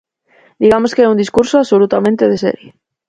[0.63, 2.69] Digamos que é un discurso absolutamente de serie.